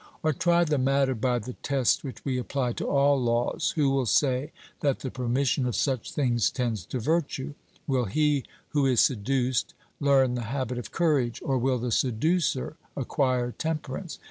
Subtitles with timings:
[0.23, 4.07] Or try the matter by the test which we apply to all laws, who will
[4.07, 7.53] say that the permission of such things tends to virtue?
[7.85, 13.51] Will he who is seduced learn the habit of courage; or will the seducer acquire
[13.51, 14.17] temperance?